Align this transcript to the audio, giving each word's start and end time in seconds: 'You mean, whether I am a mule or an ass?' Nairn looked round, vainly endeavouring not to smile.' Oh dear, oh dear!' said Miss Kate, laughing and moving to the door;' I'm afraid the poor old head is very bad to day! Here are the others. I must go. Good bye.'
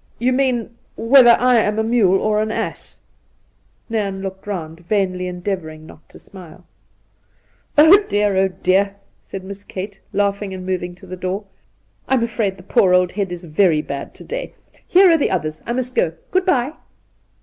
'You 0.26 0.32
mean, 0.32 0.74
whether 0.96 1.36
I 1.38 1.56
am 1.56 1.78
a 1.78 1.84
mule 1.84 2.18
or 2.18 2.40
an 2.40 2.50
ass?' 2.50 2.98
Nairn 3.90 4.22
looked 4.22 4.46
round, 4.46 4.80
vainly 4.88 5.26
endeavouring 5.26 5.84
not 5.86 6.08
to 6.08 6.18
smile.' 6.18 6.64
Oh 7.76 8.02
dear, 8.08 8.38
oh 8.38 8.48
dear!' 8.48 8.96
said 9.20 9.44
Miss 9.44 9.64
Kate, 9.64 10.00
laughing 10.14 10.54
and 10.54 10.64
moving 10.64 10.94
to 10.94 11.06
the 11.06 11.14
door;' 11.14 11.44
I'm 12.08 12.22
afraid 12.22 12.56
the 12.56 12.62
poor 12.62 12.94
old 12.94 13.12
head 13.12 13.30
is 13.30 13.44
very 13.44 13.82
bad 13.82 14.14
to 14.14 14.24
day! 14.24 14.54
Here 14.88 15.10
are 15.10 15.18
the 15.18 15.30
others. 15.30 15.60
I 15.66 15.74
must 15.74 15.94
go. 15.94 16.14
Good 16.30 16.46
bye.' 16.46 16.72